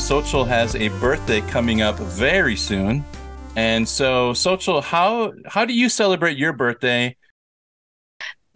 Xochitl 0.00 0.48
has 0.48 0.74
a 0.74 0.88
birthday 0.98 1.42
coming 1.42 1.82
up 1.82 1.98
very 1.98 2.56
soon. 2.56 3.04
And 3.54 3.86
so, 3.86 4.32
Xochitl, 4.32 4.82
how 4.82 5.32
how 5.46 5.64
do 5.64 5.74
you 5.74 5.88
celebrate 5.88 6.38
your 6.38 6.52
birthday? 6.54 7.16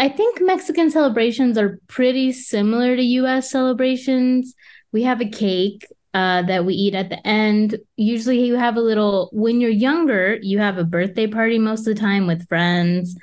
I 0.01 0.09
think 0.09 0.41
Mexican 0.41 0.91
celebrations 0.91 1.57
are 1.59 1.79
pretty 1.87 2.33
similar 2.33 2.97
to 2.97 3.03
US 3.03 3.51
celebrations. 3.51 4.55
We 4.91 5.03
have 5.03 5.21
a 5.21 5.29
cake 5.29 5.87
uh, 6.15 6.43
that 6.43 6.65
we 6.65 6.75
eat 6.75 6.95
at 6.95 7.11
the 7.11 7.25
end. 7.27 7.79
Usually, 7.97 8.45
you 8.45 8.57
have 8.57 8.77
a 8.77 8.81
little, 8.81 9.29
when 9.33 9.61
you're 9.61 9.71
younger, 9.71 10.39
you 10.43 10.59
have 10.61 10.79
a 10.79 10.85
birthday 10.85 11.27
party 11.27 11.59
most 11.59 11.87
of 11.87 11.95
the 11.95 12.01
time 12.01 12.27
with 12.27 12.49
friends, 12.49 13.17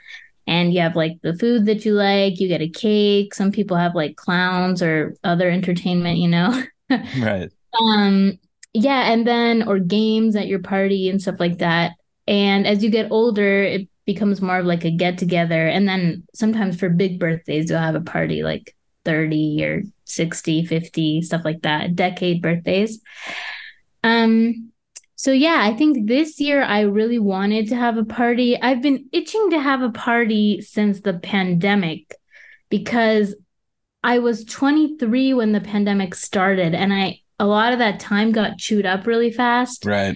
and 0.45 0.73
you 0.73 0.81
have 0.81 0.95
like 0.95 1.17
the 1.23 1.35
food 1.38 1.66
that 1.66 1.85
you 1.85 1.95
like, 1.95 2.39
you 2.39 2.47
get 2.47 2.61
a 2.61 2.69
cake. 2.69 3.33
Some 3.33 3.52
people 3.52 3.78
have 3.78 3.95
like 3.95 4.16
clowns 4.16 4.81
or 4.81 5.16
other 5.23 5.50
entertainment, 5.50 6.19
you 6.19 6.30
know? 6.30 6.63
Right. 7.17 7.50
Um, 7.80 8.39
yeah, 8.73 9.11
and 9.11 9.25
then, 9.25 9.67
or 9.67 9.80
games 9.80 10.36
at 10.36 10.47
your 10.47 10.59
party 10.59 11.09
and 11.09 11.22
stuff 11.22 11.39
like 11.39 11.59
that. 11.59 11.94
And 12.28 12.66
as 12.66 12.83
you 12.83 12.89
get 12.89 13.11
older, 13.11 13.63
it 13.63 13.89
becomes 14.05 14.41
more 14.41 14.59
of 14.59 14.66
like 14.66 14.86
a 14.86 14.91
get 14.91 15.17
together. 15.17 15.67
And 15.67 15.88
then 15.88 16.23
sometimes 16.33 16.80
for 16.80 16.89
big 16.89 17.19
birthdays, 17.19 17.69
you'll 17.69 17.80
have 17.80 17.95
a 17.95 18.02
party 18.02 18.44
like 18.44 18.75
30 19.05 19.63
or 19.66 19.83
60, 20.05 20.66
50, 20.66 21.22
stuff 21.22 21.41
like 21.44 21.61
that, 21.61 21.95
decade 21.95 22.41
birthdays. 22.41 23.00
Um, 24.03 24.72
so 25.16 25.31
yeah, 25.31 25.58
I 25.59 25.75
think 25.75 26.08
this 26.08 26.39
year 26.39 26.63
I 26.63 26.81
really 26.81 27.19
wanted 27.19 27.67
to 27.69 27.75
have 27.75 27.97
a 27.97 28.06
party. 28.06 28.59
I've 28.59 28.81
been 28.81 29.08
itching 29.11 29.52
to 29.52 29.59
have 29.59 29.81
a 29.81 29.91
party 29.91 30.61
since 30.61 31.02
the 31.02 31.13
pandemic 31.13 32.16
because 32.69 33.35
I 34.03 34.17
was 34.19 34.45
23 34.45 35.35
when 35.35 35.52
the 35.52 35.61
pandemic 35.61 36.16
started 36.16 36.73
and 36.73 36.91
I 36.91 37.19
a 37.42 37.47
lot 37.47 37.73
of 37.73 37.80
that 37.80 38.00
time 38.00 38.31
got 38.31 38.59
chewed 38.59 38.86
up 38.86 39.08
really 39.08 39.31
fast. 39.31 39.84
Right. 39.84 40.16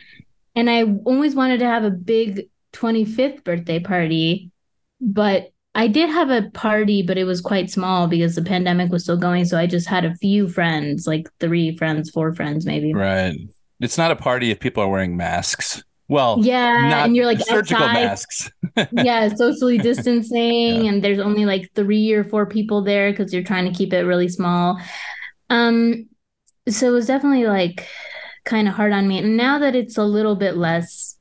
And 0.56 0.70
I 0.70 0.84
always 1.06 1.34
wanted 1.34 1.58
to 1.60 1.66
have 1.66 1.84
a 1.84 1.90
big 1.90 2.50
25th 2.74 3.44
birthday 3.44 3.80
party, 3.80 4.52
but 5.02 5.50
I 5.74 5.88
did 5.88 6.10
have 6.10 6.30
a 6.30 6.50
party, 6.52 7.02
but 7.02 7.18
it 7.18 7.24
was 7.24 7.42
quite 7.42 7.72
small 7.72 8.08
because 8.08 8.36
the 8.36 8.44
pandemic 8.44 8.92
was 8.92 9.04
still 9.04 9.18
going. 9.18 9.46
So 9.46 9.58
I 9.58 9.66
just 9.66 9.88
had 9.88 10.06
a 10.06 10.14
few 10.18 10.48
friends, 10.48 11.08
like 11.08 11.28
three 11.40 11.76
friends, 11.76 12.12
four 12.12 12.34
friends, 12.36 12.64
maybe. 12.66 12.94
Right. 12.94 13.36
It's 13.82 13.98
not 13.98 14.12
a 14.12 14.16
party 14.16 14.52
if 14.52 14.60
people 14.60 14.84
are 14.84 14.88
wearing 14.88 15.18
masks. 15.18 15.84
Well, 16.08 16.38
yeah, 16.40 17.04
and 17.04 17.16
you're 17.16 17.26
like 17.26 17.40
surgical 17.40 17.84
outside. 17.84 17.94
masks. 18.06 18.52
yeah, 18.92 19.28
socially 19.34 19.80
distancing, 19.80 20.84
Yeah. 20.84 20.90
and 20.92 21.04
there's 21.04 21.18
only 21.18 21.46
like 21.46 21.72
three 21.74 22.14
or 22.14 22.24
four 22.24 22.46
people 22.46 22.84
there 22.84 23.12
because 23.12 23.34
you're 23.34 23.42
trying 23.44 23.66
to 23.66 23.76
keep 23.76 23.92
it 23.92 24.02
really 24.04 24.30
small. 24.30 24.80
Um, 25.50 26.08
so 26.70 26.88
it 26.88 26.92
was 26.92 27.08
definitely 27.08 27.46
like 27.46 27.88
kind 28.46 28.68
of 28.68 28.74
hard 28.76 28.94
on 28.94 29.08
me. 29.08 29.20
And 29.20 29.38
now 29.38 29.60
that 29.60 29.76
it's 29.76 29.98
a 29.98 30.04
little 30.04 30.36
bit 30.36 30.58
less 30.58 31.18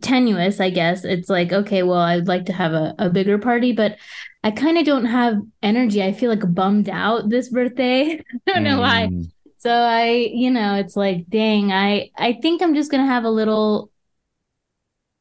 tenuous, 0.00 0.60
I 0.60 0.70
guess 0.70 1.04
it's 1.04 1.28
like 1.28 1.52
okay, 1.52 1.82
well, 1.82 1.98
I'd 2.00 2.28
like 2.28 2.46
to 2.46 2.52
have 2.52 2.72
a, 2.72 2.94
a 2.98 3.10
bigger 3.10 3.38
party, 3.38 3.72
but 3.72 3.96
I 4.42 4.50
kind 4.50 4.78
of 4.78 4.84
don't 4.84 5.06
have 5.06 5.36
energy. 5.62 6.02
I 6.02 6.12
feel 6.12 6.30
like 6.30 6.54
bummed 6.54 6.88
out 6.88 7.28
this 7.28 7.48
birthday. 7.48 8.20
I 8.48 8.52
don't 8.52 8.62
know 8.64 8.80
why. 8.80 9.10
Mm, 9.10 9.30
So 9.58 9.70
I, 9.72 10.10
you 10.32 10.50
know, 10.50 10.74
it's 10.76 10.96
like, 10.96 11.26
dang, 11.28 11.72
I 11.72 12.10
I 12.16 12.34
think 12.42 12.62
I'm 12.62 12.74
just 12.74 12.90
gonna 12.90 13.06
have 13.06 13.24
a 13.24 13.30
little 13.30 13.90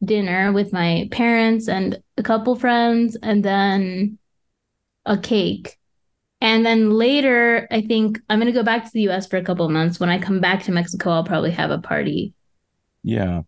dinner 0.03 0.51
with 0.51 0.73
my 0.73 1.07
parents 1.11 1.67
and 1.67 2.01
a 2.17 2.23
couple 2.23 2.55
friends 2.55 3.15
and 3.21 3.43
then 3.43 4.17
a 5.05 5.17
cake. 5.17 5.77
And 6.45 6.63
then 6.63 6.91
later, 6.91 7.67
I 7.71 7.81
think 7.81 8.21
I'm 8.29 8.37
gonna 8.39 8.51
go 8.51 8.61
back 8.61 8.85
to 8.85 8.91
the 8.93 9.01
US 9.09 9.25
for 9.25 9.37
a 9.37 9.43
couple 9.43 9.65
of 9.65 9.71
months. 9.71 9.99
When 9.99 10.09
I 10.09 10.19
come 10.19 10.39
back 10.39 10.63
to 10.63 10.71
Mexico, 10.71 11.09
I'll 11.09 11.23
probably 11.23 11.51
have 11.51 11.71
a 11.71 11.79
party. 11.79 12.33
Yeah. 13.03 13.41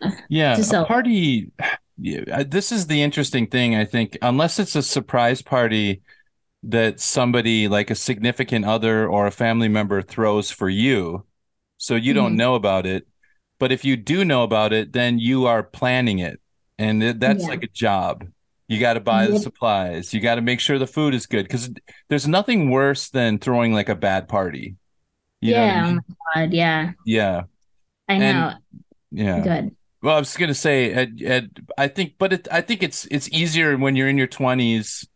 Yeah. 0.28 0.56
To 0.56 0.80
A 0.82 0.84
party. 0.86 1.52
This 2.02 2.72
is 2.72 2.86
the 2.86 3.02
interesting 3.02 3.46
thing, 3.46 3.74
I 3.76 3.84
think, 3.84 4.16
unless 4.22 4.58
it's 4.58 4.74
a 4.74 4.82
surprise 4.82 5.42
party 5.42 6.00
that 6.62 6.98
somebody 7.00 7.68
like 7.68 7.90
a 7.90 7.94
significant 7.94 8.64
other 8.64 9.06
or 9.06 9.26
a 9.26 9.30
family 9.30 9.68
member 9.68 10.02
throws 10.02 10.50
for 10.50 10.68
you, 10.70 11.26
so 11.76 11.96
you 11.96 12.14
don't 12.14 12.32
Mhm. 12.32 12.36
know 12.36 12.54
about 12.54 12.86
it. 12.86 13.06
But 13.58 13.70
if 13.72 13.84
you 13.84 13.96
do 13.96 14.24
know 14.24 14.42
about 14.44 14.72
it, 14.72 14.92
then 14.94 15.18
you 15.18 15.46
are 15.46 15.62
planning 15.62 16.20
it. 16.20 16.40
And 16.78 17.02
that's 17.02 17.42
Yeah. 17.42 17.48
like 17.48 17.62
a 17.64 17.68
job. 17.68 18.24
You 18.70 18.78
got 18.78 18.94
to 18.94 19.00
buy 19.00 19.26
the 19.26 19.40
supplies. 19.40 20.14
You 20.14 20.20
got 20.20 20.36
to 20.36 20.42
make 20.42 20.60
sure 20.60 20.78
the 20.78 20.86
food 20.86 21.12
is 21.12 21.26
good 21.26 21.42
because 21.42 21.68
there's 22.08 22.28
nothing 22.28 22.70
worse 22.70 23.08
than 23.10 23.38
throwing 23.40 23.72
like 23.74 23.88
a 23.88 23.96
bad 23.96 24.28
party. 24.28 24.76
You 25.40 25.54
know 25.54 25.60
I 25.60 25.64
yeah, 25.66 25.86
oh 25.90 25.94
my 26.36 26.42
God, 26.42 26.52
yeah. 26.52 26.92
Yeah. 27.04 27.42
I 28.08 28.14
And- 28.14 28.38
know. 28.38 28.52
Yeah. 29.10 29.40
Good. 29.40 29.76
Well, 30.02 30.14
I 30.14 30.20
was 30.20 30.36
gonna 30.36 30.54
say, 30.54 30.92
Ed, 30.92 31.20
Ed, 31.20 31.66
I 31.76 31.88
think, 31.88 32.14
but 32.16 32.32
it, 32.32 32.48
I 32.50 32.60
think 32.60 32.84
it's 32.84 33.06
it's 33.10 33.28
easier 33.30 33.76
when 33.76 33.96
you're 33.96 34.08
in 34.08 34.16
your 34.16 34.28
twenties. 34.28 35.06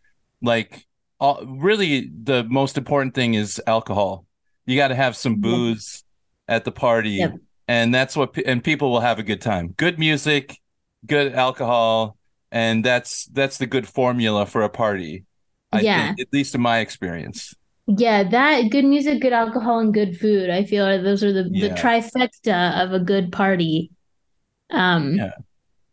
Like, 0.43 0.85
all, 1.21 1.47
really, 1.47 2.11
the 2.23 2.43
most 2.43 2.77
important 2.77 3.15
thing 3.15 3.35
is 3.35 3.63
alcohol. 3.69 4.27
You 4.67 4.77
got 4.77 4.89
to 4.89 4.95
have 4.97 5.17
some 5.17 5.37
booze 5.41 6.03
at 6.49 6.65
the 6.65 6.73
party, 6.73 7.25
and 7.69 7.95
that's 7.95 8.17
what, 8.17 8.37
and 8.45 8.63
people 8.65 8.91
will 8.91 9.01
have 9.01 9.19
a 9.19 9.23
good 9.23 9.41
time. 9.41 9.69
Good 9.69 9.99
music, 9.99 10.61
good 11.07 11.33
alcohol, 11.33 12.19
and 12.55 12.83
that's 12.85 13.27
that's 13.27 13.59
the 13.59 13.67
good 13.67 13.87
formula 13.87 14.47
for 14.47 14.63
a 14.63 14.71
party. 14.71 15.25
I 15.73 15.81
Yeah. 15.81 16.07
think, 16.07 16.21
at 16.21 16.33
least 16.33 16.55
in 16.55 16.61
my 16.63 16.79
experience. 16.79 17.53
Yeah, 17.87 18.23
that 18.31 18.71
good 18.71 18.85
music, 18.87 19.21
good 19.21 19.33
alcohol, 19.35 19.81
and 19.81 19.93
good 19.93 20.17
food. 20.17 20.49
I 20.49 20.65
feel 20.65 20.85
like 20.87 21.03
those 21.03 21.23
are 21.25 21.33
the, 21.35 21.43
the 21.45 21.71
trifecta 21.71 22.81
of 22.83 22.93
a 22.93 23.01
good 23.01 23.31
party. 23.33 23.91
Um, 24.71 25.17
Yeah. 25.17 25.33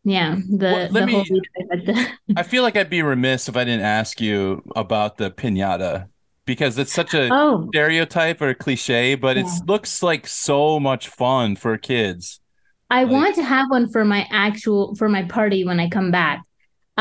yeah, 0.03 0.35
the 0.49 0.71
Well, 0.71 0.89
let 0.91 0.99
the 1.01 1.05
me- 1.07 1.41
trifecta. 1.59 2.07
I 2.37 2.43
feel 2.43 2.63
like 2.63 2.77
I'd 2.77 2.89
be 2.89 3.01
remiss 3.01 3.49
if 3.49 3.57
I 3.57 3.65
didn't 3.65 3.83
ask 3.85 4.21
you 4.21 4.61
about 4.75 5.17
the 5.17 5.31
pinata 5.31 6.07
because 6.45 6.77
it's 6.77 6.93
such 6.93 7.13
a 7.13 7.27
Oh, 7.31 7.67
stereotype 7.73 8.41
or 8.41 8.49
a 8.49 8.55
cliche, 8.55 9.15
but 9.15 9.35
it 9.37 9.47
looks 9.65 10.01
like 10.03 10.27
so 10.27 10.79
much 10.79 11.07
fun 11.09 11.55
for 11.55 11.77
kids. 11.77 12.39
I 12.89 13.03
Like- 13.03 13.11
want 13.13 13.35
to 13.35 13.43
have 13.43 13.69
one 13.69 13.89
for 13.91 14.05
my 14.05 14.27
actual 14.31 14.95
for 14.95 15.09
my 15.09 15.23
party 15.23 15.65
when 15.65 15.79
I 15.79 15.89
come 15.89 16.11
back. 16.11 16.41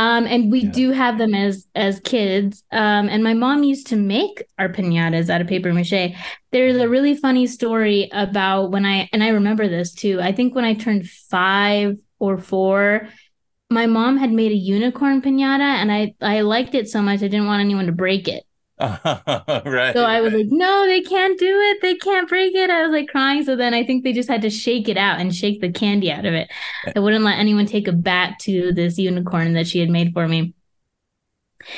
Um, 0.01 0.27
and 0.27 0.51
we 0.51 0.61
Yeah. 0.61 0.71
do 0.71 0.91
have 0.93 1.19
them 1.19 1.35
as 1.35 1.67
as 1.75 2.01
kids. 2.01 2.65
Um, 2.73 3.09
and 3.13 3.23
my 3.23 3.35
mom 3.35 3.65
used 3.65 3.87
to 3.89 3.97
make 3.97 4.43
our 4.59 4.71
piñatas 4.71 5.29
out 5.29 5.43
of 5.43 5.47
paper 5.47 5.73
mache. 5.75 6.15
There's 6.53 6.77
a 6.77 6.89
really 6.89 7.15
funny 7.15 7.47
story 7.47 8.09
about 8.13 8.71
when 8.71 8.87
I 8.87 9.09
and 9.13 9.23
I 9.23 9.29
remember 9.29 9.69
this 9.69 9.93
too. 9.93 10.19
I 10.23 10.33
think 10.33 10.55
when 10.55 10.65
I 10.65 10.75
turned 10.75 11.07
five 11.09 11.97
or 12.19 12.39
four, 12.39 13.09
my 13.69 13.87
mom 13.87 14.17
had 14.17 14.33
made 14.33 14.53
a 14.53 14.57
unicorn 14.77 15.21
piñata, 15.21 15.71
and 15.83 15.93
I 15.93 16.15
I 16.23 16.41
liked 16.41 16.75
it 16.75 16.89
so 16.89 17.03
much 17.03 17.19
I 17.19 17.29
didn't 17.29 17.47
want 17.47 17.61
anyone 17.61 17.87
to 17.87 17.93
break 17.93 18.27
it. 18.27 18.45
right. 19.67 19.95
So 19.95 20.05
I 20.05 20.21
was 20.21 20.33
like, 20.33 20.47
no, 20.49 20.87
they 20.87 21.01
can't 21.03 21.39
do 21.39 21.61
it. 21.61 21.83
They 21.83 21.95
can't 21.97 22.29
break 22.29 22.55
it. 22.55 22.71
I 22.71 22.83
was 22.83 22.91
like 22.93 23.09
crying. 23.09 23.45
So 23.45 23.57
then 23.57 23.75
I 23.75 23.85
think 23.85 24.05
they 24.05 24.13
just 24.13 24.29
had 24.29 24.43
to 24.43 24.51
shake 24.51 24.89
it 24.89 24.97
out 24.97 25.21
and 25.21 25.35
shake 25.35 25.61
the 25.61 25.71
candy 25.71 26.11
out 26.11 26.25
of 26.25 26.33
it. 26.35 26.51
I 26.97 27.01
wouldn't 27.01 27.25
let 27.25 27.39
anyone 27.39 27.67
take 27.67 27.89
a 27.89 27.93
bat 27.93 28.39
to 28.41 28.73
this 28.73 28.99
unicorn 28.99 29.53
that 29.55 29.67
she 29.69 29.81
had 29.81 29.91
made 29.91 30.13
for 30.13 30.27
me. 30.27 30.55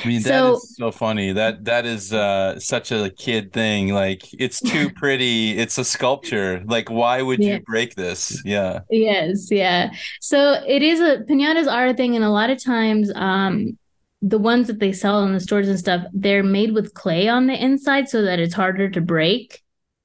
I 0.05 0.07
mean, 0.07 0.23
that 0.23 0.29
So- 0.29 0.55
is 0.55 0.77
so 0.79 0.93
funny. 0.93 1.33
That 1.33 1.65
that 1.65 1.85
is 1.85 2.13
uh 2.13 2.59
such 2.61 2.93
a 2.93 3.11
kid 3.11 3.53
thing. 3.53 3.89
Like 3.93 4.23
it's 4.41 4.61
too 4.61 4.91
pretty. 4.97 5.59
It's 5.59 5.77
a 5.77 5.85
sculpture. 5.85 6.63
Like 6.67 6.89
why 6.89 7.21
would 7.21 7.41
Yeah. 7.43 7.55
you 7.55 7.61
break 7.63 7.97
this? 7.97 8.41
Yeah. 8.45 8.81
Yes, 8.91 9.51
yeah. 9.51 9.91
So 10.21 10.63
it 10.69 10.83
is 10.83 11.01
a 11.01 11.25
pinatas 11.29 11.67
are 11.71 11.89
a 11.89 11.95
thing, 11.95 12.15
and 12.15 12.25
a 12.25 12.31
lot 12.31 12.49
of 12.49 12.63
times, 12.63 13.11
um, 13.17 13.77
the 14.23 14.39
ones 14.39 14.69
that 14.69 14.79
they 14.79 14.93
sell 14.93 15.25
in 15.25 15.33
the 15.33 15.41
stores 15.41 15.69
and 15.69 15.79
stuff, 15.79 16.05
they're 16.13 16.45
made 16.45 16.73
with 16.73 16.95
clay 16.95 17.29
on 17.29 17.49
the 17.49 17.63
inside 17.63 18.09
so 18.09 18.23
that 18.23 18.39
it's 18.39 18.55
harder 18.55 18.89
to 18.89 19.01
break. 19.01 19.63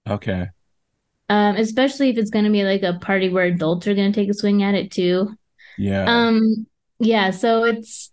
Okay. 0.09 0.47
Um, 1.29 1.55
especially 1.55 2.09
if 2.09 2.17
it's 2.17 2.31
going 2.31 2.45
to 2.45 2.51
be 2.51 2.63
like 2.63 2.83
a 2.83 2.99
party 2.99 3.29
where 3.29 3.45
adults 3.45 3.85
are 3.87 3.93
going 3.93 4.11
to 4.11 4.19
take 4.19 4.29
a 4.29 4.33
swing 4.33 4.63
at 4.63 4.73
it 4.73 4.91
too. 4.91 5.35
Yeah. 5.77 6.05
Um, 6.07 6.65
yeah, 6.99 7.29
so 7.29 7.63
it's 7.63 8.11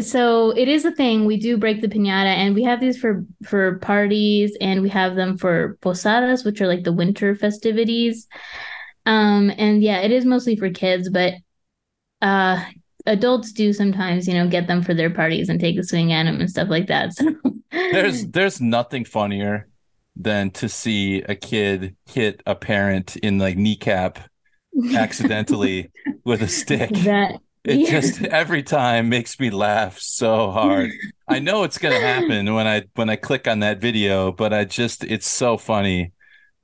so 0.00 0.50
it 0.50 0.68
is 0.68 0.84
a 0.84 0.92
thing. 0.92 1.24
We 1.24 1.38
do 1.38 1.56
break 1.56 1.80
the 1.80 1.88
piñata 1.88 2.26
and 2.26 2.54
we 2.54 2.62
have 2.64 2.80
these 2.80 2.98
for 2.98 3.24
for 3.44 3.78
parties 3.78 4.56
and 4.60 4.82
we 4.82 4.90
have 4.90 5.16
them 5.16 5.38
for 5.38 5.78
posadas, 5.80 6.44
which 6.44 6.60
are 6.60 6.68
like 6.68 6.84
the 6.84 6.92
winter 6.92 7.34
festivities. 7.34 8.28
Um, 9.06 9.50
and 9.56 9.82
yeah, 9.82 10.00
it 10.00 10.12
is 10.12 10.26
mostly 10.26 10.56
for 10.56 10.70
kids, 10.70 11.08
but 11.08 11.34
uh 12.20 12.62
adults 13.10 13.52
do 13.52 13.72
sometimes, 13.72 14.26
you 14.28 14.34
know, 14.34 14.48
get 14.48 14.66
them 14.66 14.82
for 14.82 14.94
their 14.94 15.10
parties 15.10 15.48
and 15.48 15.60
take 15.60 15.76
a 15.78 15.82
swing 15.82 16.12
at 16.12 16.24
them 16.24 16.40
and 16.40 16.48
stuff 16.48 16.68
like 16.68 16.86
that. 16.86 17.12
So 17.12 17.34
there's 17.70 18.26
there's 18.30 18.60
nothing 18.60 19.04
funnier 19.04 19.68
than 20.16 20.50
to 20.50 20.68
see 20.68 21.22
a 21.22 21.34
kid 21.34 21.96
hit 22.06 22.42
a 22.46 22.54
parent 22.54 23.16
in 23.16 23.38
like 23.38 23.56
kneecap 23.56 24.18
accidentally 24.94 25.90
with 26.24 26.42
a 26.42 26.48
stick. 26.48 26.90
that 26.90 27.40
It 27.64 27.80
yeah. 27.80 27.90
just 27.90 28.22
every 28.22 28.62
time 28.62 29.08
makes 29.08 29.38
me 29.38 29.50
laugh 29.50 29.98
so 29.98 30.50
hard. 30.50 30.90
I 31.28 31.40
know 31.40 31.64
it's 31.64 31.78
gonna 31.78 32.00
happen 32.00 32.54
when 32.54 32.66
I 32.66 32.84
when 32.94 33.10
I 33.10 33.16
click 33.16 33.46
on 33.48 33.60
that 33.60 33.80
video, 33.80 34.32
but 34.32 34.52
I 34.52 34.64
just 34.64 35.04
it's 35.04 35.28
so 35.28 35.58
funny. 35.58 36.12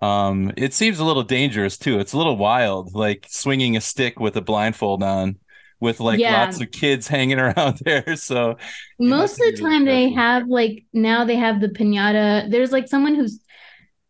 Um, 0.03 0.53
it 0.57 0.75
seems 0.75 0.99
a 0.99 1.05
little 1.05 1.23
dangerous 1.23 1.79
too. 1.79 1.99
It's 1.99 2.13
a 2.13 2.19
little 2.19 2.37
wild, 2.37 2.95
like 2.95 3.27
swinging 3.29 3.77
a 3.77 3.81
stick 3.81 4.21
with 4.21 4.37
a 4.37 4.43
blindfold 4.43 5.03
on, 5.03 5.39
with 5.81 6.01
like 6.01 6.19
Yeah. 6.19 6.41
lots 6.45 6.61
of 6.61 6.71
kids 6.71 7.07
hanging 7.17 7.39
around 7.39 7.79
there. 7.85 8.17
So 8.17 8.57
Most 8.99 9.41
of 9.41 9.55
the 9.55 9.61
time 9.61 9.85
they 9.85 10.11
have 10.13 10.49
like 10.49 10.85
now 10.93 11.25
they 11.25 11.37
have 11.37 11.61
the 11.61 11.69
piñata. 11.69 12.51
There's 12.51 12.73
like 12.73 12.89
someone 12.89 13.15
who's 13.15 13.41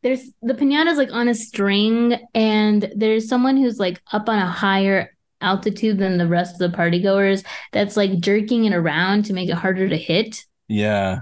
there's 0.02 0.22
the 0.42 0.54
piñata's 0.54 0.98
like 0.98 1.12
on 1.12 1.28
a 1.28 1.34
string 1.34 2.16
and 2.34 2.92
there's 2.94 3.28
someone 3.28 3.56
who's 3.56 3.78
like 3.78 4.00
up 4.12 4.28
on 4.28 4.38
a 4.38 4.46
higher 4.46 5.10
altitude 5.40 5.98
than 5.98 6.16
the 6.18 6.26
rest 6.28 6.54
of 6.60 6.70
the 6.70 6.76
party 6.76 7.02
goers 7.02 7.42
that's 7.72 7.96
like 7.96 8.20
jerking 8.20 8.64
it 8.64 8.72
around 8.74 9.24
to 9.26 9.32
make 9.32 9.48
it 9.48 9.54
harder 9.54 9.88
to 9.88 9.96
hit. 9.96 10.44
yeah, 10.68 11.20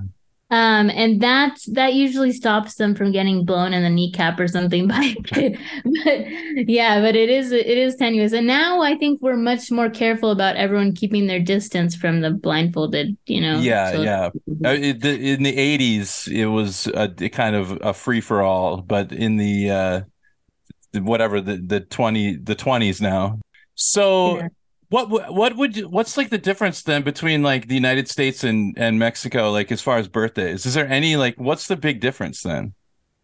Um, 0.54 0.88
and 0.90 1.20
that's 1.20 1.64
that 1.72 1.94
usually 1.94 2.32
stops 2.32 2.76
them 2.76 2.94
from 2.94 3.10
getting 3.10 3.44
blown 3.44 3.72
in 3.72 3.82
the 3.82 3.90
kneecap 3.90 4.38
or 4.38 4.46
something 4.46 4.86
by. 4.92 5.14
But 6.04 6.68
yeah, 6.68 7.00
but 7.00 7.16
it 7.16 7.28
is 7.28 7.50
it 7.50 7.66
is 7.66 7.96
tenuous. 7.96 8.32
And 8.32 8.46
now 8.46 8.80
I 8.80 8.94
think 8.96 9.20
we're 9.20 9.36
much 9.36 9.70
more 9.72 9.90
careful 9.90 10.30
about 10.30 10.54
everyone 10.54 10.94
keeping 10.94 11.26
their 11.26 11.40
distance 11.40 11.96
from 11.96 12.20
the 12.20 12.30
blindfolded, 12.30 13.16
you 13.26 13.40
know. 13.40 13.58
yeah, 13.58 13.92
so- 13.92 14.02
yeah. 14.02 14.30
Uh, 14.64 14.74
in 14.74 15.42
the 15.42 15.56
'80s, 15.56 16.28
it 16.30 16.46
was 16.46 16.86
a 16.86 17.08
kind 17.30 17.56
of 17.56 17.78
a 17.82 17.92
free 17.92 18.20
for 18.20 18.40
all, 18.40 18.80
but 18.80 19.10
in 19.12 19.36
the 19.36 19.70
uh, 19.70 20.00
whatever 21.00 21.40
the 21.40 21.56
the 21.56 21.80
twenty 21.80 22.36
the 22.36 22.54
twenties 22.54 23.00
now. 23.00 23.40
So, 23.74 24.38
Yeah. 24.38 24.48
What 24.88 25.08
what 25.32 25.56
would 25.56 25.76
you, 25.76 25.88
what's 25.88 26.16
like 26.16 26.30
the 26.30 26.38
difference 26.38 26.82
then 26.82 27.02
between 27.02 27.42
like 27.42 27.68
the 27.68 27.74
United 27.74 28.08
States 28.08 28.44
and 28.44 28.76
and 28.78 28.98
Mexico, 28.98 29.50
like 29.50 29.72
as 29.72 29.80
far 29.82 29.98
as 29.98 30.08
birthdays? 30.08 30.66
Is 30.66 30.74
there 30.74 30.88
any 30.88 31.16
like 31.16 31.38
what's 31.38 31.66
the 31.68 31.76
big 31.76 32.00
difference 32.00 32.42
then? 32.42 32.74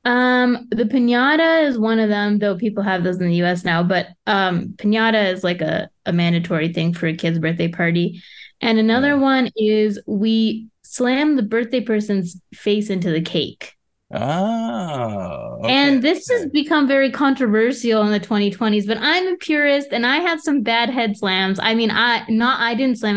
Um, 0.04 0.66
the 0.70 0.84
piñata 0.84 1.64
is 1.68 1.78
one 1.78 1.98
of 1.98 2.08
them, 2.08 2.38
though 2.38 2.56
people 2.56 2.82
have 2.82 3.04
those 3.04 3.20
in 3.20 3.28
the 3.28 3.34
US 3.36 3.64
now, 3.64 3.82
but 3.82 4.08
um 4.26 4.68
piñata 4.78 5.32
is 5.32 5.44
like 5.44 5.60
a, 5.60 5.90
a 6.06 6.12
mandatory 6.12 6.72
thing 6.72 6.94
for 6.94 7.06
a 7.06 7.14
kid's 7.14 7.38
birthday 7.38 7.68
party. 7.68 8.22
And 8.62 8.78
another 8.78 9.16
Yeah. 9.16 9.18
one 9.18 9.50
is 9.56 10.00
we 10.06 10.68
slam 10.84 11.36
the 11.36 11.42
birthday 11.42 11.80
person's 11.82 12.40
face 12.54 12.88
into 12.90 13.10
the 13.10 13.20
cake. 13.20 13.74
Oh, 14.12 15.60
And 15.68 16.02
this 16.02 16.28
has 16.30 16.46
become 16.46 16.88
very 16.88 17.12
controversial 17.12 18.02
in 18.02 18.10
the 18.10 18.18
2020s, 18.18 18.86
but 18.86 18.98
I'm 19.00 19.28
a 19.28 19.36
purist 19.36 19.88
and 19.92 20.04
I 20.04 20.16
had 20.16 20.40
some 20.40 20.62
bad 20.62 20.90
head 20.90 21.16
slams. 21.16 21.60
I 21.62 21.74
mean, 21.74 21.90
I 21.92 22.24
not 22.28 22.60
I 22.60 22.74
didn't 22.74 22.98
slam 22.98 23.16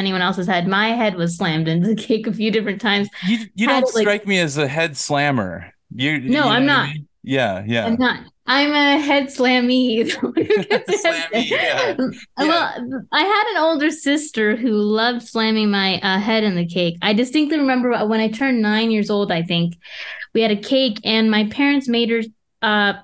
Anyone 0.00 0.22
else's 0.22 0.46
head. 0.46 0.66
My 0.66 0.88
head 0.88 1.14
was 1.16 1.36
slammed 1.36 1.68
into 1.68 1.88
the 1.88 1.94
cake 1.96 2.26
a 2.26 2.32
few 2.32 2.50
different 2.50 2.80
times. 2.80 3.08
You 3.26 3.38
you 3.54 3.68
had, 3.68 3.80
don't 3.84 3.94
like- 3.94 4.02
strike 4.02 4.26
me 4.26 4.38
as 4.38 4.56
a 4.58 4.68
head 4.68 4.96
slammer. 4.96 5.72
You 5.94 6.12
you 6.12 6.30
No, 6.30 6.40
know 6.44 6.48
I'm 6.50 6.64
what 6.66 6.72
I 6.72 6.76
not. 6.76 6.88
mean? 6.90 7.08
Yeah, 7.22 7.64
yeah. 7.66 7.86
I'm 7.86 7.96
not. 7.96 8.20
I'm 8.46 8.72
a 8.72 8.98
head 9.02 9.26
slammy. 9.26 10.08
Slammy, 10.10 11.50
yeah. 11.50 11.94
Well, 12.38 13.04
I 13.12 13.20
had 13.22 13.44
an 13.52 13.62
older 13.62 13.90
sister 13.90 14.56
who 14.56 14.70
loved 14.72 15.22
slamming 15.26 15.70
my 15.70 16.00
uh, 16.00 16.18
head 16.18 16.44
in 16.44 16.54
the 16.56 16.64
cake. 16.66 16.96
I 17.02 17.12
distinctly 17.12 17.58
remember 17.58 17.90
when 18.06 18.20
I 18.20 18.28
turned 18.30 18.62
nine 18.62 18.90
years 18.90 19.10
old, 19.10 19.30
I 19.30 19.42
think, 19.42 19.76
we 20.32 20.40
had 20.40 20.50
a 20.50 20.56
cake 20.56 21.00
and 21.04 21.30
my 21.30 21.46
parents 21.48 21.88
made 21.88 22.08
her 22.10 22.22
uh, 22.62 22.94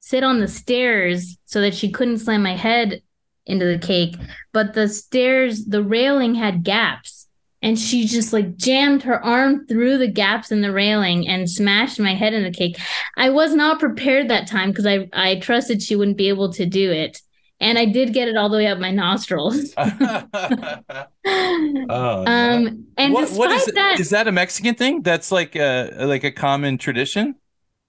sit 0.00 0.22
on 0.22 0.38
the 0.38 0.48
stairs 0.48 1.36
so 1.46 1.60
that 1.62 1.74
she 1.74 1.90
couldn't 1.90 2.18
slam 2.18 2.42
my 2.44 2.54
head 2.54 3.02
into 3.46 3.64
the 3.64 3.78
cake. 3.78 4.16
But 4.52 4.74
the 4.74 4.88
stairs, 4.88 5.64
the 5.64 5.82
railing 5.82 6.34
had 6.34 6.64
gaps. 6.64 7.28
And 7.62 7.78
she 7.78 8.06
just 8.06 8.32
like 8.32 8.56
jammed 8.56 9.02
her 9.04 9.24
arm 9.24 9.66
through 9.66 9.98
the 9.98 10.10
gaps 10.10 10.52
in 10.52 10.60
the 10.60 10.72
railing 10.72 11.26
and 11.26 11.50
smashed 11.50 11.98
my 11.98 12.14
head 12.14 12.34
in 12.34 12.44
the 12.44 12.50
cake. 12.50 12.78
I 13.16 13.30
was 13.30 13.54
not 13.54 13.80
prepared 13.80 14.28
that 14.28 14.46
time 14.46 14.70
because 14.70 14.86
I, 14.86 15.08
I 15.12 15.36
trusted 15.36 15.82
she 15.82 15.96
wouldn't 15.96 16.18
be 16.18 16.28
able 16.28 16.52
to 16.52 16.66
do 16.66 16.92
it. 16.92 17.20
And 17.58 17.78
I 17.78 17.86
did 17.86 18.12
get 18.12 18.28
it 18.28 18.36
all 18.36 18.50
the 18.50 18.58
way 18.58 18.66
up 18.66 18.78
my 18.78 18.90
nostrils. 18.90 19.72
oh, 19.78 19.88
um, 21.24 22.86
and 22.98 23.14
what, 23.14 23.22
despite 23.22 23.38
what 23.38 23.50
is 23.52 23.64
that, 23.74 23.96
is 23.98 24.10
that 24.10 24.28
a 24.28 24.32
Mexican 24.32 24.74
thing? 24.74 25.00
That's 25.00 25.32
like 25.32 25.56
a 25.56 25.90
like 26.00 26.22
a 26.22 26.30
common 26.30 26.76
tradition. 26.76 27.36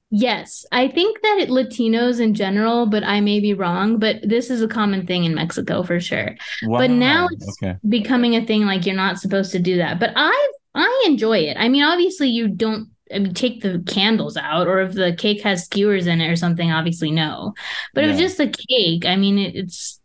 Yes, 0.10 0.66
I 0.72 0.88
think 0.88 1.22
that 1.22 1.38
it, 1.40 1.50
Latinos 1.50 2.20
in 2.20 2.34
general, 2.34 2.86
but 2.86 3.04
I 3.04 3.22
may 3.22 3.40
be 3.40 3.54
wrong, 3.54 4.00
but 4.00 4.18
this 4.24 4.50
is 4.50 4.62
a 4.62 4.68
common 4.68 5.06
thing 5.06 5.26
in 5.26 5.36
Mexico 5.36 5.84
for 5.84 6.00
sure. 6.00 6.36
But 6.68 6.92
now 6.92 7.28
it's 7.32 7.58
okay. 7.62 7.78
becoming 7.88 8.36
a 8.36 8.46
thing 8.46 8.66
like 8.66 8.86
you're 8.86 8.96
not 8.96 9.20
supposed 9.20 9.52
to 9.54 9.60
do 9.60 9.78
that. 9.78 10.00
But 10.00 10.14
I 10.16 10.52
I 10.76 11.04
enjoy 11.08 11.40
it. 11.40 11.58
I 11.58 11.70
mean, 11.70 11.84
obviously 11.84 12.30
you 12.30 12.48
don't 12.48 12.90
I 13.14 13.20
mean, 13.20 13.34
take 13.34 13.62
the 13.62 13.84
candles 13.88 14.36
out, 14.38 14.68
or 14.68 14.82
if 14.82 14.94
the 14.94 15.14
cake 15.18 15.42
has 15.44 15.64
skewers 15.66 16.08
in 16.08 16.20
it 16.22 16.30
or 16.30 16.36
something, 16.36 16.72
obviously 16.72 17.12
no. 17.12 17.54
But 17.94 18.04
if 18.04 18.10
Yeah. 18.10 18.24
it's 18.26 18.38
just 18.38 18.40
a 18.40 18.64
cake, 18.70 19.06
I 19.06 19.16
mean, 19.16 19.38
it, 19.40 19.56
it's. 19.56 20.00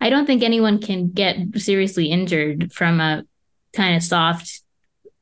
I 0.00 0.10
don't 0.10 0.26
think 0.26 0.42
anyone 0.42 0.80
can 0.80 1.10
get 1.12 1.36
seriously 1.56 2.06
injured 2.10 2.72
from 2.72 3.00
a 3.00 3.24
kind 3.72 3.96
of 3.96 4.02
soft. 4.02 4.61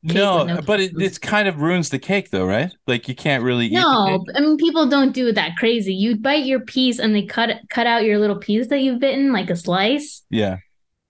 Cake 0.07 0.15
No, 0.15 0.43
no 0.45 0.61
but 0.61 0.79
it 0.79 0.91
it's 0.99 1.17
kind 1.17 1.47
of 1.47 1.61
ruins 1.61 1.89
the 1.89 1.99
cake 1.99 2.29
though, 2.31 2.45
right? 2.45 2.71
Like 2.87 3.07
you 3.07 3.15
can't 3.15 3.43
really 3.43 3.69
No. 3.69 4.25
I 4.35 4.39
mean 4.41 4.57
people 4.57 4.87
don't 4.87 5.13
do 5.13 5.27
it 5.27 5.35
that 5.35 5.57
crazy. 5.57 5.93
You 5.93 6.15
bite 6.17 6.45
your 6.45 6.59
piece 6.61 6.99
and 6.99 7.13
they 7.15 7.23
cut 7.23 7.49
cut 7.69 7.87
out 7.87 8.03
your 8.03 8.19
little 8.19 8.37
piece 8.37 8.67
that 8.67 8.79
you've 8.81 8.99
bitten, 8.99 9.31
like 9.33 9.49
a 9.49 9.55
slice. 9.55 10.23
Yeah. 10.29 10.57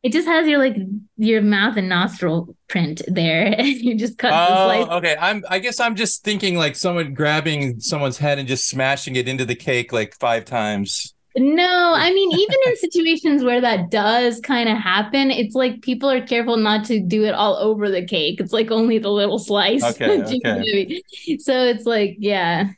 It 0.04 0.12
just 0.14 0.28
has 0.28 0.48
your 0.48 0.58
like 0.58 0.76
your 1.18 1.44
mouth 1.44 1.78
and 1.78 1.88
nostril 1.88 2.56
print 2.68 3.04
there, 3.08 3.46
and 3.58 3.68
you 3.68 3.96
just 3.96 4.18
cut 4.18 4.32
the 4.32 4.36
Oh, 4.36 4.66
slice. 4.66 4.88
okay. 4.98 5.16
I'm. 5.20 5.44
I 5.48 5.60
guess 5.60 5.80
I'm 5.80 5.96
just 5.96 6.24
thinking 6.24 6.56
like 6.56 6.76
someone 6.76 7.14
grabbing 7.14 7.80
someone's 7.80 8.18
head 8.18 8.40
and 8.40 8.48
just 8.48 8.68
smashing 8.68 9.16
it 9.16 9.28
into 9.28 9.46
the 9.46 9.54
cake 9.54 9.94
like 9.94 10.16
five 10.20 10.46
times. 10.46 11.14
No, 11.38 11.94
I 11.96 12.12
mean, 12.14 12.30
even 12.32 12.58
in 12.68 12.76
situations 12.76 13.42
where 13.44 13.62
that 13.62 13.90
does 13.90 14.42
kind 14.42 14.68
of 14.68 14.78
happen, 14.78 15.32
it's 15.32 15.56
like 15.56 15.82
people 15.82 16.10
are 16.12 16.26
careful 16.26 16.58
not 16.58 16.86
to 16.88 17.00
do 17.00 17.24
it 17.24 17.34
all 17.34 17.56
over 17.56 17.90
the 17.90 18.06
cake. 18.06 18.42
It's 18.42 18.52
like 18.52 18.70
only 18.70 18.98
the 19.00 19.10
little 19.10 19.40
slice. 19.40 19.96
Okay, 19.96 20.06
that 20.06 20.30
you 20.30 20.42
can 20.42 20.60
okay. 20.60 21.38
So 21.40 21.64
it's 21.66 21.86
like, 21.86 22.18
yeah. 22.20 22.72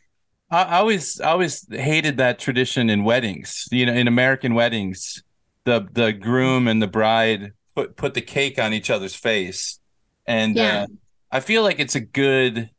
I, 0.49 0.63
I 0.63 0.77
always, 0.77 1.19
I 1.21 1.31
always 1.31 1.65
hated 1.69 2.17
that 2.17 2.39
tradition 2.39 2.89
in 2.89 3.03
weddings. 3.03 3.67
You 3.71 3.85
know, 3.85 3.93
in 3.93 4.07
American 4.07 4.53
weddings, 4.53 5.23
the 5.65 5.87
the 5.91 6.13
groom 6.13 6.67
and 6.67 6.81
the 6.81 6.87
bride 6.87 7.53
put 7.75 7.95
put 7.97 8.13
the 8.13 8.21
cake 8.21 8.59
on 8.59 8.73
each 8.73 8.89
other's 8.89 9.15
face, 9.15 9.79
and 10.25 10.59
Yeah. 10.59 10.59
uh, 10.59 10.87
I 11.31 11.39
feel 11.39 11.63
like 11.63 11.79
it's 11.79 11.95
a 11.95 12.01
good, 12.01 12.69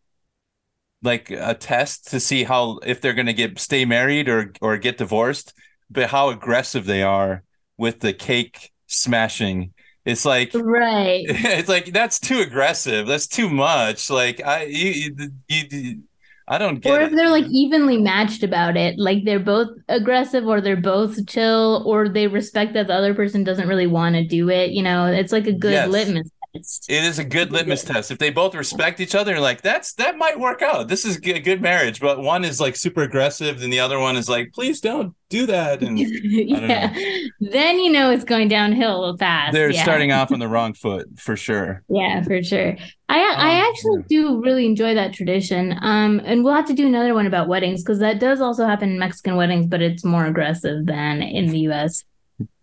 like 1.02 1.30
a 1.30 1.54
test 1.54 2.08
to 2.10 2.20
see 2.20 2.44
how 2.44 2.78
if 2.84 3.00
they're 3.00 3.14
going 3.14 3.26
to 3.26 3.32
get 3.34 3.58
stay 3.58 3.84
married 3.84 4.28
or 4.28 4.52
or 4.60 4.76
get 4.78 4.98
divorced, 4.98 5.52
but 5.94 6.10
how 6.10 6.30
aggressive 6.30 6.86
they 6.86 7.02
are 7.02 7.44
with 7.78 8.00
the 8.00 8.12
cake 8.14 8.72
smashing. 8.88 9.74
It's 10.04 10.24
like 10.26 10.54
Right. 10.54 11.28
it's 11.28 11.68
like 11.68 11.86
that's 11.92 12.20
too 12.20 12.40
aggressive. 12.40 13.06
That's 13.06 13.26
too 13.28 13.48
much. 13.50 14.10
Like 14.10 14.42
I 14.44 14.64
you, 14.64 15.16
you, 15.48 15.66
you 15.70 16.02
I 16.48 16.58
don't 16.58 16.80
get 16.80 17.00
Or 17.00 17.00
if 17.00 17.10
it. 17.12 17.12
they're 17.12 17.30
like 17.30 17.46
evenly 17.48 17.96
matched 17.96 18.42
about 18.42 18.76
it, 18.76 18.98
like 18.98 19.24
they're 19.24 19.38
both 19.40 19.70
aggressive 19.88 20.46
or 20.46 20.60
they're 20.60 20.76
both 20.76 21.26
chill 21.26 21.82
or 21.86 22.10
they 22.10 22.26
respect 22.26 22.74
that 22.74 22.88
the 22.88 22.94
other 22.94 23.14
person 23.14 23.42
doesn't 23.42 23.68
really 23.68 23.86
want 23.86 24.16
to 24.16 24.26
do 24.26 24.50
it. 24.50 24.72
You 24.72 24.82
know, 24.82 25.06
it's 25.06 25.32
like 25.32 25.46
a 25.46 25.52
good 25.52 25.86
Yes. 25.86 25.86
litmus. 25.86 26.28
It 26.54 27.04
is 27.04 27.18
a 27.18 27.24
good 27.24 27.50
litmus 27.50 27.82
test. 27.82 28.12
If 28.12 28.18
they 28.18 28.30
both 28.30 28.54
respect 28.54 29.00
each 29.00 29.16
other, 29.16 29.40
like 29.40 29.60
that's 29.62 29.92
that 29.94 30.16
might 30.16 30.38
work 30.38 30.62
out. 30.62 30.86
This 30.86 31.04
is 31.04 31.16
a 31.16 31.40
good 31.40 31.60
marriage. 31.60 32.00
But 32.00 32.20
one 32.20 32.44
is 32.44 32.60
like 32.60 32.76
super 32.76 33.02
aggressive, 33.02 33.60
and 33.62 33.72
the 33.72 33.80
other 33.80 33.98
one 33.98 34.16
is 34.16 34.28
like, 34.28 34.52
please 34.52 34.80
don't 34.80 35.14
do 35.30 35.46
that. 35.46 35.82
And 35.82 35.98
yeah. 35.98 36.94
Then 37.40 37.80
you 37.80 37.90
know 37.90 38.10
it's 38.10 38.24
going 38.24 38.46
downhill 38.48 39.16
fast. 39.16 39.52
they're 39.52 39.70
yeah. 39.70 39.82
starting 39.82 40.12
off 40.12 40.30
on 40.30 40.38
the 40.38 40.48
wrong 40.54 40.74
foot 40.74 41.08
for 41.18 41.36
sure. 41.36 41.82
Yeah, 41.88 42.22
for 42.22 42.40
sure. 42.42 42.76
I 43.08 43.18
I 43.18 43.58
Um, 43.58 43.66
actually 43.68 44.02
do 44.08 44.40
really 44.40 44.64
enjoy 44.66 44.94
that 44.94 45.12
tradition. 45.12 45.76
Um, 45.82 46.20
and 46.24 46.44
we'll 46.44 46.54
have 46.54 46.66
to 46.66 46.72
do 46.74 46.86
another 46.86 47.14
one 47.14 47.26
about 47.26 47.48
weddings 47.48 47.82
because 47.82 47.98
that 47.98 48.20
does 48.20 48.40
also 48.40 48.64
happen 48.64 48.90
in 48.90 48.98
Mexican 48.98 49.34
weddings, 49.34 49.66
but 49.66 49.82
it's 49.82 50.04
more 50.04 50.26
aggressive 50.26 50.86
than 50.86 51.20
in 51.20 51.48
the 51.48 51.58
U.S. 51.60 52.04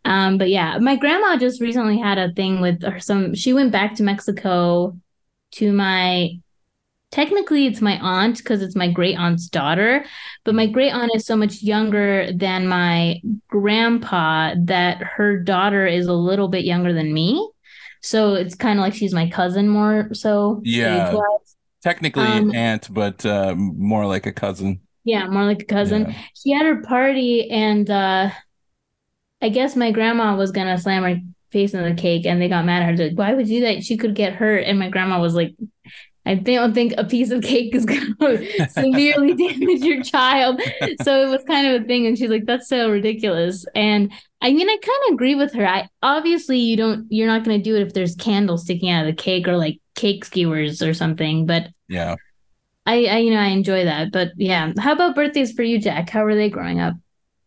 Um, 0.04 0.38
but 0.38 0.50
yeah, 0.50 0.78
my 0.80 0.96
grandma 0.96 1.38
just 1.38 1.62
recently 1.62 2.00
had 2.00 2.18
a 2.18 2.34
thing 2.34 2.60
with 2.62 2.82
her. 2.84 3.00
Some 3.00 3.36
she 3.36 3.54
went 3.54 3.72
back 3.72 3.96
to 3.96 4.04
Mexico 4.04 4.98
to 5.54 5.72
my. 5.72 6.40
Technically, 7.12 7.66
it's 7.68 7.82
my 7.82 8.00
aunt 8.00 8.38
because 8.38 8.62
it's 8.62 8.76
my 8.76 8.90
great 8.90 9.18
aunt's 9.18 9.50
daughter, 9.50 10.06
but 10.46 10.56
my 10.56 10.66
great 10.66 10.92
aunt 10.92 11.12
is 11.14 11.26
so 11.26 11.36
much 11.36 11.62
younger 11.62 12.32
than 12.34 12.68
my 12.70 13.20
grandpa 13.50 14.56
that 14.58 15.04
her 15.04 15.38
daughter 15.38 15.86
is 15.86 16.08
a 16.08 16.14
little 16.14 16.48
bit 16.48 16.64
younger 16.64 16.94
than 16.94 17.14
me. 17.14 17.52
So 18.02 18.36
it's 18.36 18.56
kind 18.56 18.80
of 18.80 18.84
like 18.84 18.94
she's 18.94 19.14
my 19.14 19.30
cousin 19.30 19.68
more 19.68 20.14
so. 20.14 20.62
Yeah. 20.64 21.14
Technically 21.84 22.24
Um, 22.24 22.56
aunt, 22.56 22.88
but 22.94 23.26
uh, 23.26 23.56
more 23.58 24.06
like 24.06 24.26
a 24.26 24.32
cousin. 24.32 24.80
Yeah, 25.04 25.28
more 25.28 25.44
like 25.44 25.64
a 25.64 25.66
cousin. 25.66 26.06
Yeah. 26.08 26.18
She 26.42 26.52
had 26.52 26.66
her 26.66 26.82
party 26.82 27.50
and 27.50 27.90
uh 27.90 28.30
I 29.42 29.50
guess 29.50 29.76
my 29.76 29.92
grandma 29.92 30.36
was 30.36 30.52
gonna 30.52 30.78
slam 30.78 31.04
her 31.04 31.20
face 31.52 31.74
in 31.74 31.84
the 31.84 32.00
cake 32.00 32.26
and 32.26 32.42
they 32.42 32.48
got 32.50 32.66
mad 32.66 32.84
at 32.84 32.98
her. 32.98 33.10
Like, 33.10 33.18
why 33.18 33.34
would 33.34 33.48
you 33.48 33.60
do 33.60 33.66
that? 33.66 33.84
She 33.84 33.98
could 33.98 34.16
get 34.16 34.34
hurt. 34.34 34.64
And 34.66 34.80
my 34.80 34.90
grandma 34.90 35.20
was 35.20 35.36
like, 35.36 35.54
I 36.26 36.36
don't 36.36 36.74
think 36.74 36.94
a 36.98 37.04
piece 37.04 37.32
of 37.32 37.42
cake 37.42 37.74
is 37.74 37.86
gonna 37.86 38.38
severely 38.70 39.34
damage 39.36 39.82
your 39.82 40.04
child. 40.04 40.62
So 41.02 41.26
it 41.26 41.30
was 41.30 41.44
kind 41.48 41.68
of 41.68 41.82
a 41.82 41.86
thing. 41.86 42.06
And 42.06 42.18
she's 42.18 42.30
like, 42.30 42.46
that's 42.46 42.70
so 42.70 42.92
ridiculous. 42.92 43.66
And 43.76 44.12
I 44.42 44.54
mean, 44.54 44.70
I 44.70 44.78
kind 44.82 45.00
of 45.08 45.14
agree 45.16 45.36
with 45.36 45.54
her. 45.54 45.66
I 45.68 45.90
obviously 46.04 46.60
you 46.60 46.78
don't 46.78 47.08
you're 47.10 47.28
not 47.28 47.44
gonna 47.44 47.62
do 47.62 47.76
it 47.76 47.82
if 47.82 47.94
there's 47.94 48.16
candles 48.16 48.64
sticking 48.64 48.90
out 48.90 49.08
of 49.08 49.16
the 49.16 49.22
cake 49.22 49.48
or 49.48 49.58
like 49.58 49.80
cake 49.96 50.24
skewers 50.24 50.82
or 50.82 50.94
something. 50.94 51.46
But 51.46 51.70
Yeah. 51.88 52.16
I, 52.86 53.06
I 53.06 53.18
you 53.18 53.32
know 53.32 53.40
I 53.40 53.48
enjoy 53.48 53.86
that, 53.86 54.12
but 54.12 54.30
yeah. 54.38 54.74
How 54.80 54.94
about 54.94 55.16
birthdays 55.16 55.52
for 55.54 55.64
you, 55.64 55.80
Jack? 55.80 56.10
How 56.10 56.24
were 56.24 56.36
they 56.36 56.50
growing 56.50 56.80
up? 56.80 56.94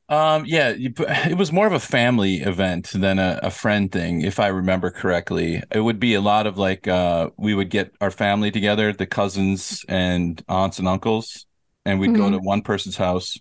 Um, 0.09 0.45
yeah, 0.47 0.71
you, 0.71 0.93
it 0.99 1.37
was 1.39 1.53
more 1.53 1.67
of 1.67 1.73
a 1.73 1.81
family 1.81 2.37
event 2.37 2.91
than 2.95 3.19
a, 3.19 3.41
a 3.43 3.51
friend 3.51 3.91
thing, 3.91 4.23
if 4.23 4.39
I 4.39 4.49
remember 4.49 4.91
correctly. 4.91 5.63
It 5.71 5.81
would 5.81 5.99
be 5.99 6.15
a 6.15 6.21
lot 6.21 6.47
of 6.47 6.59
like 6.59 6.87
uh 6.89 7.31
we 7.39 7.55
would 7.55 7.71
get 7.71 7.93
our 8.01 8.11
family 8.11 8.51
together, 8.51 8.93
the 8.93 9.07
cousins 9.07 9.85
and 9.89 10.43
aunts 10.49 10.79
and 10.79 10.89
uncles, 10.89 11.47
and 11.85 12.01
we'd 12.01 12.13
go 12.15 12.31
Mhm. 12.31 12.31
to 12.31 12.39
one 12.39 12.63
person's 12.63 12.97
house. 12.97 13.39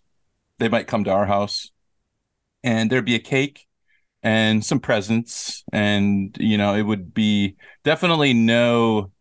They 0.59 0.69
might 0.69 0.87
come 0.87 1.03
to 1.05 1.11
our 1.11 1.27
house, 1.27 1.71
and 2.63 2.91
there'd 2.91 3.05
be 3.05 3.15
a 3.15 3.19
cake 3.19 3.67
and 4.23 4.65
some 4.65 4.81
presents, 4.81 5.63
and 5.73 6.37
you 6.41 6.57
know, 6.59 6.75
it 6.75 6.83
would 6.83 7.13
be 7.15 7.57
definitely 7.85 8.33
no 8.35 9.12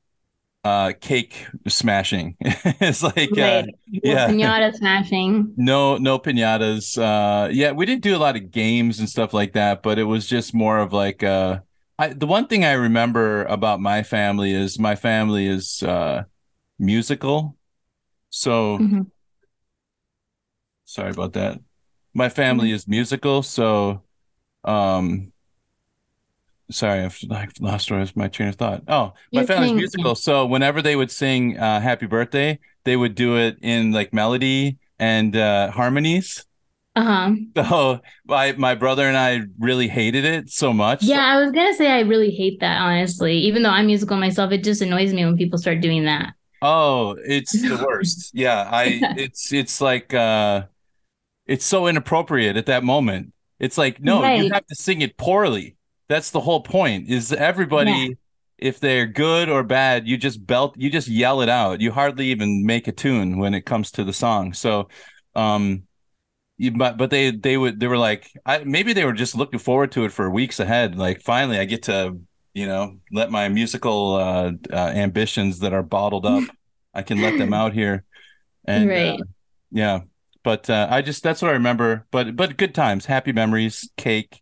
uh 0.64 0.92
cake 1.00 1.46
smashing. 1.68 2.36
It's 2.80 3.02
like 3.02 3.38
uh, 3.38 3.64
yeah. 3.86 4.26
Pinata 4.26 4.74
smashing. 4.74 5.56
No, 5.56 5.98
no 5.98 6.18
pinatas. 6.18 6.96
Uh, 6.96 7.48
yeah, 7.52 7.72
we 7.72 7.84
didn't 7.84 8.02
do 8.02 8.16
a 8.16 8.18
lot 8.18 8.36
of 8.36 8.50
games 8.50 8.98
and 8.98 9.08
stuff 9.08 9.34
like 9.34 9.52
that, 9.52 9.82
but 9.82 9.98
it 9.98 10.04
was 10.04 10.26
just 10.26 10.54
more 10.54 10.78
of 10.78 10.92
like 10.94 11.22
uh, 11.22 11.60
I 11.98 12.08
the 12.14 12.26
one 12.26 12.46
thing 12.46 12.64
I 12.64 12.72
remember 12.72 13.44
about 13.44 13.80
my 13.80 14.02
family 14.02 14.52
is 14.52 14.78
my 14.78 14.96
family 14.96 15.46
is 15.46 15.82
uh 15.82 16.24
musical. 16.78 17.56
So 18.30 18.86
Mhm. 18.86 19.12
sorry 20.84 21.10
about 21.10 21.32
that. 21.34 21.58
My 22.14 22.28
family 22.28 22.70
Mm-hmm. 22.70 22.72
is 22.72 22.86
musical, 22.86 23.42
so 23.42 24.02
um 24.64 25.31
sorry, 26.72 27.00
I've 27.00 27.52
lost 27.60 27.90
where 27.90 28.04
my 28.14 28.28
train 28.28 28.48
of 28.48 28.56
thought. 28.56 28.82
Oh, 28.88 29.14
my 29.32 29.40
You're 29.40 29.46
family's 29.46 29.72
musical, 29.72 30.14
so 30.14 30.46
whenever 30.46 30.82
they 30.82 30.96
would 30.96 31.10
sing 31.10 31.58
uh 31.58 31.80
Happy 31.80 32.06
Birthday, 32.06 32.58
they 32.84 32.96
would 32.96 33.14
do 33.14 33.36
it 33.36 33.58
in 33.62 33.92
like 33.92 34.12
melody 34.12 34.78
and 34.98 35.36
uh 35.36 35.70
harmonies. 35.70 36.44
Uh-huh. 36.94 37.34
So 37.56 38.00
my 38.26 38.52
my 38.52 38.74
brother 38.74 39.06
and 39.06 39.16
I 39.16 39.42
really 39.58 39.88
hated 39.88 40.24
it 40.24 40.50
so 40.50 40.72
much. 40.72 41.02
Yeah, 41.04 41.24
I 41.24 41.40
was 41.40 41.52
gonna 41.52 41.74
say 41.74 41.90
I 41.90 42.00
really 42.00 42.30
hate 42.30 42.60
that, 42.60 42.80
honestly. 42.80 43.36
Even 43.38 43.62
though 43.62 43.70
I'm 43.70 43.86
musical 43.86 44.16
myself, 44.16 44.52
it 44.52 44.62
just 44.62 44.82
annoys 44.82 45.12
me 45.14 45.24
when 45.24 45.36
people 45.36 45.58
start 45.58 45.80
doing 45.80 46.04
that. 46.04 46.34
Oh, 46.60 47.16
it's 47.24 47.52
the 47.52 47.76
worst. 47.86 48.32
Yeah, 48.34 48.68
I 48.70 48.84
it's 49.16 49.52
it's 49.52 49.80
like 49.80 50.12
uh 50.14 50.64
it's 51.46 51.64
so 51.64 51.86
inappropriate 51.86 52.56
at 52.56 52.66
that 52.66 52.84
moment. 52.84 53.32
It's 53.58 53.78
like 53.78 54.00
no, 54.00 54.24
you 54.24 54.50
have 54.52 54.66
to 54.66 54.74
sing 54.74 55.02
it 55.02 55.16
poorly. 55.16 55.76
That's 56.12 56.30
the 56.30 56.40
whole 56.40 56.60
point. 56.60 57.08
Is 57.08 57.32
everybody 57.32 58.18
if 58.58 58.78
they're 58.78 59.06
good 59.06 59.48
or 59.48 59.64
bad, 59.64 60.06
you 60.06 60.16
just 60.16 60.46
belt 60.46 60.76
you 60.76 60.90
just 60.90 61.08
yell 61.08 61.40
it 61.40 61.48
out. 61.48 61.80
You 61.80 61.90
hardly 61.90 62.26
even 62.26 62.66
make 62.66 62.86
a 62.86 62.92
tune 62.92 63.38
when 63.38 63.54
it 63.54 63.62
comes 63.62 63.90
to 63.92 64.04
the 64.04 64.12
song. 64.12 64.52
So 64.52 64.88
um 65.34 65.84
you, 66.58 66.70
but 66.72 66.98
but 66.98 67.08
they 67.08 67.30
they 67.30 67.56
would 67.56 67.80
they 67.80 67.86
were 67.86 67.96
like 67.96 68.30
I 68.44 68.62
maybe 68.64 68.92
they 68.92 69.06
were 69.06 69.14
just 69.14 69.34
looking 69.34 69.58
forward 69.58 69.90
to 69.92 70.04
it 70.04 70.12
for 70.12 70.30
weeks 70.30 70.60
ahead. 70.60 70.96
Like 70.96 71.22
finally 71.22 71.58
I 71.58 71.64
get 71.64 71.84
to 71.84 72.18
you 72.52 72.66
know 72.66 72.98
let 73.10 73.30
my 73.30 73.48
musical 73.48 74.16
uh, 74.16 74.52
uh 74.70 74.92
ambitions 74.94 75.60
that 75.60 75.72
are 75.72 75.82
bottled 75.82 76.26
up 76.26 76.44
I 76.94 77.02
can 77.02 77.22
let 77.22 77.38
them 77.38 77.54
out 77.54 77.72
here 77.72 78.04
and 78.66 78.92
uh, 78.92 79.16
yeah 79.70 80.00
but 80.44 80.68
uh, 80.68 80.86
I 80.90 81.00
just 81.00 81.22
that's 81.22 81.40
what 81.40 81.50
I 81.50 81.54
remember 81.54 82.06
but 82.10 82.36
but 82.36 82.58
good 82.58 82.74
times 82.74 83.06
happy 83.06 83.32
memories 83.32 83.88
cake 83.96 84.41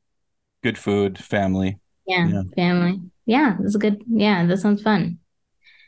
good 0.62 0.78
food 0.78 1.18
family 1.18 1.78
Yeah, 2.06 2.28
Yeah. 2.28 2.42
family. 2.56 3.00
Yeah, 3.26 3.56
that's 3.60 3.76
a 3.76 3.78
good. 3.78 4.02
Yeah, 4.10 4.44
that 4.46 4.58
sounds 4.58 4.82
fun. 4.82 5.18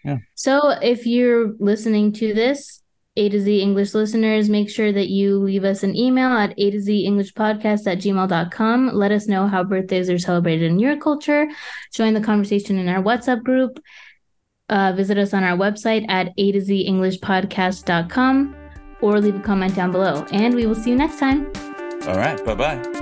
Yeah. 0.04 0.18
So 0.34 0.70
if 0.82 1.06
you're 1.06 1.54
listening 1.58 2.12
to 2.14 2.32
this, 2.34 2.80
A 3.16 3.28
to 3.28 3.40
Z 3.40 3.60
English 3.60 3.92
listeners, 3.94 4.48
make 4.48 4.70
sure 4.70 4.92
that 4.92 5.08
you 5.08 5.38
leave 5.38 5.64
us 5.64 5.82
an 5.82 5.96
email 5.96 6.30
at 6.30 6.54
A 6.58 6.70
to 6.70 6.80
Z 6.80 7.04
English 7.04 7.34
podcast 7.34 7.86
at 7.90 7.98
gmail.com. 7.98 8.90
Let 8.94 9.10
us 9.12 9.26
know 9.26 9.48
how 9.48 9.64
birthdays 9.64 10.08
are 10.10 10.18
celebrated 10.18 10.70
in 10.70 10.78
your 10.78 10.96
culture. 10.96 11.46
Join 11.92 12.14
the 12.14 12.20
conversation 12.20 12.78
in 12.78 12.88
our 12.88 13.02
WhatsApp 13.02 13.42
group. 13.42 13.80
Uh, 14.68 14.92
visit 14.94 15.18
us 15.18 15.34
on 15.34 15.42
our 15.44 15.56
website 15.58 16.06
at 16.08 16.32
A 16.38 16.52
to 16.52 16.60
Z 16.60 16.80
English 16.82 17.18
podcast.com 17.18 18.54
or 19.02 19.20
leave 19.20 19.34
a 19.36 19.40
comment 19.40 19.74
down 19.74 19.90
below. 19.90 20.24
And 20.32 20.54
we 20.54 20.66
will 20.66 20.76
see 20.76 20.90
you 20.90 20.96
next 20.96 21.18
time. 21.18 21.50
all 22.08 22.16
right 22.16 22.38
bye 22.44 22.54
bye 22.54 23.01